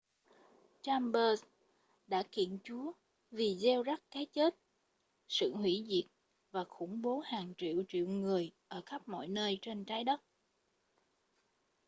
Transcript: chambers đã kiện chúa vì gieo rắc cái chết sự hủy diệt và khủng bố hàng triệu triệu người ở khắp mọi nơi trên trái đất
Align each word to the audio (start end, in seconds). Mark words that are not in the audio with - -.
chambers 0.81 1.43
đã 2.07 2.23
kiện 2.31 2.59
chúa 2.63 2.91
vì 3.31 3.55
gieo 3.57 3.83
rắc 3.83 4.01
cái 4.11 4.25
chết 4.25 4.55
sự 5.27 5.53
hủy 5.55 5.83
diệt 5.89 6.11
và 6.51 6.63
khủng 6.63 7.01
bố 7.01 7.19
hàng 7.19 7.53
triệu 7.57 7.83
triệu 7.87 8.07
người 8.07 8.51
ở 8.67 8.81
khắp 8.85 9.07
mọi 9.07 9.27
nơi 9.27 9.59
trên 9.61 9.85
trái 9.85 10.03
đất 10.03 10.21